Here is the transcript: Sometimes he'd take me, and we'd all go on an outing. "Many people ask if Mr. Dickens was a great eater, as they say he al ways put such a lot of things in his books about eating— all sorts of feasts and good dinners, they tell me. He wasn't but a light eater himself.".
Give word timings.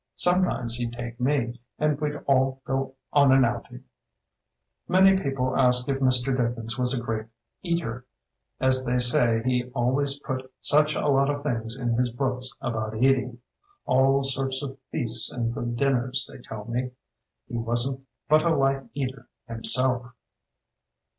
Sometimes 0.15 0.73
he'd 0.77 0.93
take 0.93 1.19
me, 1.19 1.61
and 1.77 2.01
we'd 2.01 2.15
all 2.25 2.59
go 2.65 2.95
on 3.13 3.31
an 3.31 3.45
outing. 3.45 3.83
"Many 4.87 5.15
people 5.21 5.55
ask 5.55 5.87
if 5.89 5.99
Mr. 5.99 6.35
Dickens 6.35 6.75
was 6.75 6.97
a 6.97 7.03
great 7.03 7.27
eater, 7.61 8.07
as 8.59 8.83
they 8.83 8.97
say 8.97 9.43
he 9.45 9.71
al 9.75 9.91
ways 9.91 10.17
put 10.17 10.51
such 10.59 10.95
a 10.95 11.07
lot 11.07 11.29
of 11.29 11.43
things 11.43 11.77
in 11.77 11.89
his 11.93 12.09
books 12.09 12.49
about 12.61 12.97
eating— 12.97 13.41
all 13.85 14.23
sorts 14.23 14.63
of 14.63 14.79
feasts 14.91 15.31
and 15.31 15.53
good 15.53 15.75
dinners, 15.77 16.27
they 16.27 16.39
tell 16.39 16.65
me. 16.65 16.93
He 17.47 17.57
wasn't 17.59 18.03
but 18.27 18.41
a 18.43 18.49
light 18.55 18.81
eater 18.95 19.29
himself.". 19.47 20.15